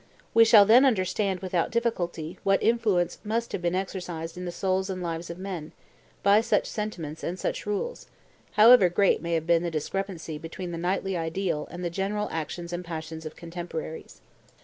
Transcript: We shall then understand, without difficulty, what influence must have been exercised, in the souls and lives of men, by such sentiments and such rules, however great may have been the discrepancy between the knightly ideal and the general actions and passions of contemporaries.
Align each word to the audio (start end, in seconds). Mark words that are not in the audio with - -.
We 0.33 0.45
shall 0.45 0.65
then 0.65 0.83
understand, 0.83 1.41
without 1.41 1.69
difficulty, 1.69 2.39
what 2.43 2.63
influence 2.63 3.19
must 3.23 3.51
have 3.51 3.61
been 3.61 3.75
exercised, 3.75 4.35
in 4.35 4.45
the 4.45 4.51
souls 4.51 4.89
and 4.89 4.99
lives 5.03 5.29
of 5.29 5.37
men, 5.37 5.73
by 6.23 6.41
such 6.41 6.65
sentiments 6.65 7.23
and 7.23 7.37
such 7.37 7.67
rules, 7.67 8.07
however 8.53 8.89
great 8.89 9.21
may 9.21 9.35
have 9.35 9.45
been 9.45 9.61
the 9.61 9.69
discrepancy 9.69 10.39
between 10.39 10.71
the 10.71 10.77
knightly 10.79 11.15
ideal 11.15 11.67
and 11.69 11.85
the 11.85 11.91
general 11.91 12.27
actions 12.31 12.73
and 12.73 12.83
passions 12.83 13.27
of 13.27 13.35
contemporaries. 13.35 14.21